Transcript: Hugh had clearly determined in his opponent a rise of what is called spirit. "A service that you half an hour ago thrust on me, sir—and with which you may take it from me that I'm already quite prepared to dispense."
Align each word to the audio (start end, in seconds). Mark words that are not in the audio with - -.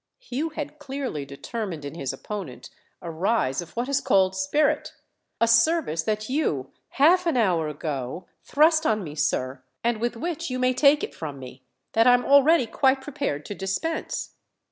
Hugh 0.17 0.49
had 0.49 0.79
clearly 0.79 1.25
determined 1.25 1.85
in 1.85 1.93
his 1.93 2.11
opponent 2.11 2.71
a 3.03 3.11
rise 3.11 3.61
of 3.61 3.75
what 3.77 3.87
is 3.87 4.01
called 4.01 4.35
spirit. 4.35 4.93
"A 5.39 5.47
service 5.47 6.01
that 6.01 6.27
you 6.27 6.71
half 6.97 7.27
an 7.27 7.37
hour 7.37 7.67
ago 7.67 8.25
thrust 8.41 8.83
on 8.87 9.03
me, 9.03 9.13
sir—and 9.13 10.01
with 10.01 10.17
which 10.17 10.49
you 10.49 10.57
may 10.57 10.73
take 10.73 11.03
it 11.03 11.13
from 11.13 11.37
me 11.37 11.61
that 11.91 12.07
I'm 12.07 12.25
already 12.25 12.65
quite 12.65 12.99
prepared 12.99 13.45
to 13.45 13.53
dispense." 13.53 14.33